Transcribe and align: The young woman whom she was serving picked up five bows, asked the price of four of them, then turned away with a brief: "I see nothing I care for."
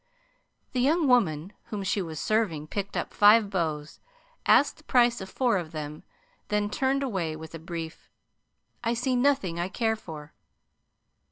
The 0.71 0.79
young 0.79 1.07
woman 1.07 1.53
whom 1.65 1.83
she 1.83 2.01
was 2.01 2.19
serving 2.19 2.65
picked 2.69 2.97
up 2.97 3.13
five 3.13 3.51
bows, 3.51 3.99
asked 4.47 4.77
the 4.77 4.83
price 4.85 5.21
of 5.21 5.29
four 5.29 5.57
of 5.59 5.73
them, 5.73 6.01
then 6.47 6.71
turned 6.71 7.03
away 7.03 7.35
with 7.35 7.53
a 7.53 7.59
brief: 7.59 8.09
"I 8.83 8.95
see 8.95 9.15
nothing 9.15 9.59
I 9.59 9.67
care 9.69 9.95
for." 9.95 10.33